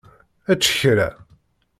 [0.53, 1.07] Ečč kra.